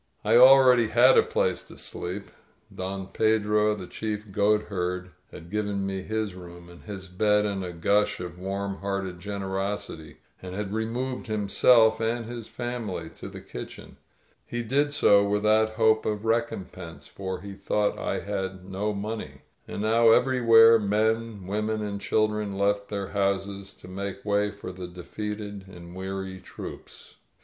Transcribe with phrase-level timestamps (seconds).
[0.25, 2.31] I already had a place to sleep.
[2.73, 7.71] Don Pedro, the chief goatberd, had given me his room and his bed in a
[7.71, 13.97] gush of warm hearted generosity, and had removed himself and his family to the kitchen.
[14.43, 19.41] He did so without hope of recompense, for he thought I had no money.
[19.67, 24.87] And now everywhere men, women and children left their houses to make way for the
[24.87, 26.95] de feated and weary troops.
[27.17, 27.17] 101••.